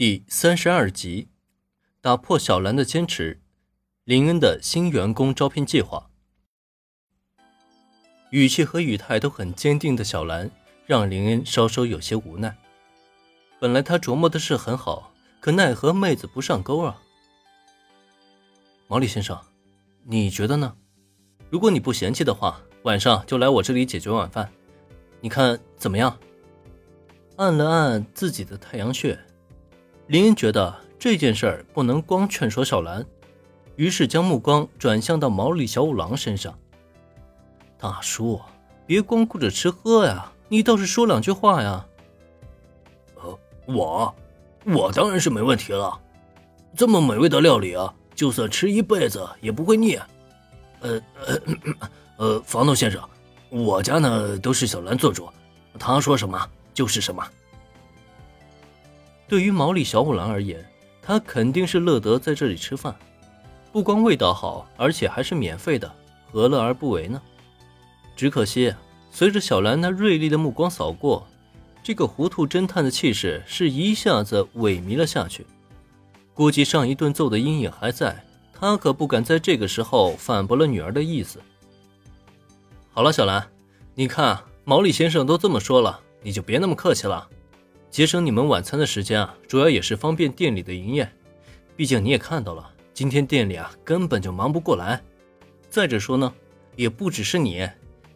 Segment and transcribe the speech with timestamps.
[0.00, 1.28] 第三十二集，
[2.00, 3.38] 打破小兰的坚持，
[4.04, 6.08] 林恩的新员工招聘计划。
[8.30, 10.50] 语气和语态都很坚定的小兰，
[10.86, 12.56] 让林恩稍稍有些无奈。
[13.60, 17.02] 本来他琢磨的是很好，可奈何妹子不上钩啊。
[18.88, 19.38] 毛利先生，
[20.04, 20.74] 你觉得呢？
[21.50, 24.50] 如果你不嫌弃的话，晚上就来我这里解决晚饭，
[25.20, 26.18] 你看怎么样？
[27.36, 29.22] 按了按自己的太阳穴。
[30.10, 33.06] 林恩觉得这件事儿不能光劝说小兰，
[33.76, 36.52] 于是将目光转向到毛利小五郎身上。
[37.78, 38.40] 大叔，
[38.88, 41.86] 别光顾着吃喝呀，你倒是说两句话呀。
[43.22, 44.12] 呃，我，
[44.64, 45.96] 我当然是没问题了。
[46.74, 49.94] 这么美味的料理啊，就算吃一辈子也不会腻。
[50.80, 51.40] 呃呃
[52.16, 53.00] 呃，房东先生，
[53.48, 55.28] 我家呢都是小兰做主，
[55.78, 57.24] 她说什么就是什么。
[59.30, 60.68] 对于毛利小五郎而言，
[61.00, 62.92] 他肯定是乐得在这里吃饭，
[63.70, 65.88] 不光味道好，而且还是免费的，
[66.32, 67.22] 何乐而不为呢？
[68.16, 68.74] 只可惜，
[69.12, 71.24] 随着小兰那锐利的目光扫过，
[71.80, 75.46] 这个糊涂侦探的气势是一下子萎靡了下去。
[76.34, 81.40] 估计上一顿揍的阴影还在，他可不敢在这个时候反驳了女儿的意思。
[82.92, 83.48] 好了，小兰，
[83.94, 87.28] 你看毛利先生都这么说了，你就别那么客气了。
[87.90, 91.10] 节省你们晚餐的时间啊，主要也是方便店里的营业。
[91.76, 95.02] 毕竟你也看到了，今天店里啊根本就忙不过来。
[95.68, 96.32] 再者说呢，
[96.76, 97.68] 也不只是你，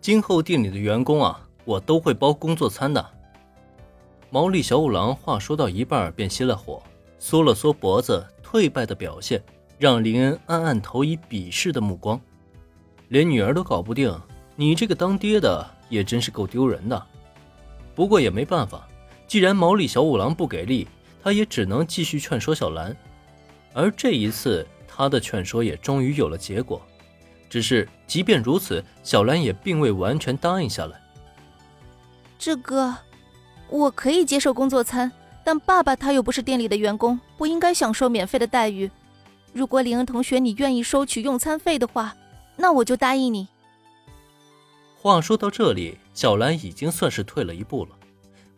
[0.00, 3.04] 今后店里的员工啊，我都会包工作餐的。
[4.28, 6.82] 毛利小五郎话说到一半便熄了火，
[7.20, 9.40] 缩了缩脖子，退败的表现
[9.78, 12.20] 让林恩暗暗投以鄙视的目光。
[13.06, 14.12] 连女儿都搞不定，
[14.56, 17.06] 你这个当爹的也真是够丢人的。
[17.94, 18.88] 不过也没办法。
[19.30, 20.88] 既然毛利小五郎不给力，
[21.22, 22.96] 他也只能继续劝说小兰。
[23.72, 26.82] 而这一次，他的劝说也终于有了结果。
[27.48, 31.00] 只是，即便如此，小兰也并未完全答应下来。
[32.40, 32.92] 这个，
[33.68, 35.12] 我可以接受工作餐，
[35.44, 38.90] 但爸爸他又不是店里的员工，不应该享受免费的待遇。
[39.52, 42.16] 如果林恩同学你愿意收取用餐费的话，
[42.56, 43.46] 那我就答应你。
[44.96, 47.90] 话说到这里，小兰已经算是退了一步了。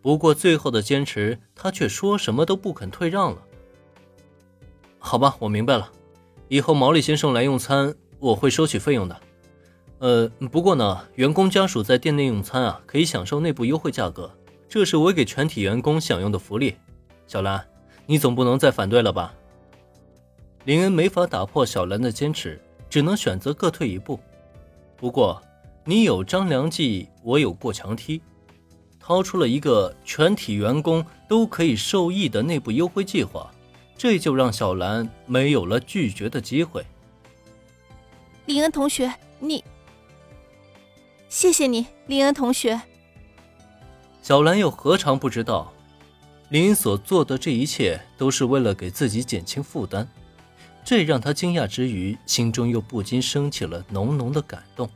[0.02, 3.38] 不过最后的坚持，他却说什么都不肯退让了。
[4.98, 5.90] 好吧，我明白了，
[6.48, 9.20] 以后毛利先生来用餐，我会收取费用的。
[9.98, 14.28] 呃，不过呢，员工家属在店内用餐啊，可以享受内部优惠价格，
[14.68, 16.74] 这是我给全体员工享用的福利。
[17.28, 17.64] 小兰，
[18.04, 19.32] 你总不能再反对了吧？
[20.64, 22.60] 林恩没法打破小兰的坚持，
[22.90, 24.18] 只能选择各退一步。
[24.96, 25.40] 不过，
[25.84, 28.20] 你有张良计，我有过墙梯。
[29.02, 33.50] 掏出了一个全体员工都可以受益的内部优惠计划，
[33.98, 36.86] 这就让小兰没有了拒绝的机会。
[38.46, 39.64] 林恩同学，你，
[41.28, 42.80] 谢谢你，林恩同学。
[44.22, 45.72] 小兰又何尝不知道，
[46.50, 50.06] 林恩所做的这一切都是为了给自己减轻负担，
[50.84, 54.88] 这让她惊讶之余，心中又不禁升起了浓浓的感动。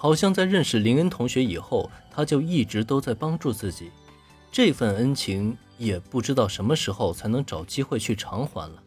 [0.00, 3.90] 好像在认识林恩同学以后，他就一直都在帮助自己，
[4.52, 8.82] 这份恩情也不知道什么时候才能找机会去偿还了。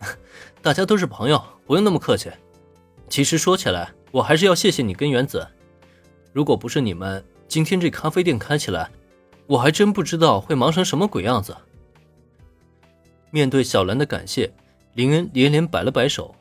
[0.60, 2.28] 大家都是朋友，不用那么客气。
[3.08, 5.46] 其实说起来，我还是要谢谢你跟原子，
[6.32, 8.90] 如果不是你们，今天这咖啡店开起来，
[9.46, 11.56] 我还真不知道会忙成什么鬼样子。
[13.30, 14.52] 面对小兰的感谢，
[14.94, 16.34] 林恩连连摆了摆手。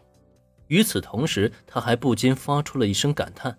[0.67, 3.57] 与此同时，他还不禁发出了一声感叹：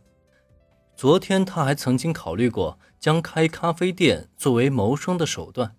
[0.97, 5.77] 昨天他还曾经考虑过将开咖啡店作为谋生的手段，